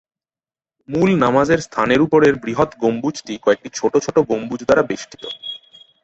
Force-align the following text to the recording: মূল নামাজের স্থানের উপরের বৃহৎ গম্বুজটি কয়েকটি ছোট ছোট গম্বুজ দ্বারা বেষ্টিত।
মূল 0.89 1.09
নামাজের 1.15 1.59
স্থানের 1.61 1.99
উপরের 2.01 2.33
বৃহৎ 2.35 2.71
গম্বুজটি 2.79 3.33
কয়েকটি 3.37 3.69
ছোট 3.73 3.93
ছোট 3.97 4.15
গম্বুজ 4.29 4.59
দ্বারা 4.63 4.83
বেষ্টিত। 4.83 5.23